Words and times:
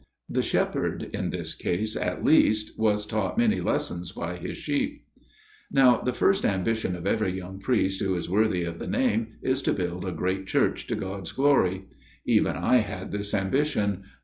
The 0.27 0.41
shepherd, 0.41 1.11
in 1.13 1.29
this 1.29 1.53
case 1.53 1.95
at 1.95 2.23
least, 2.23 2.71
was 2.75 3.05
taught 3.05 3.37
many 3.37 3.61
lessons 3.61 4.11
by 4.11 4.35
his 4.35 4.57
sheep." 4.57 5.05
Now 5.71 6.01
the 6.01 6.11
first 6.11 6.43
ambition 6.43 6.95
of 6.95 7.05
every 7.05 7.33
young 7.37 7.59
priest 7.59 8.01
who 8.01 8.15
is 8.15 8.27
worthy 8.27 8.63
of 8.63 8.79
the 8.79 8.87
name, 8.87 9.33
is 9.43 9.61
to 9.61 9.73
build 9.73 10.03
a 10.03 10.11
great 10.11 10.47
church 10.47 10.87
to 10.87 10.95
God's 10.95 11.31
glory. 11.31 11.85
Even 12.25 12.55
I 12.55 12.77
had 12.77 13.11
this 13.11 13.31
ambition. 13.35 14.01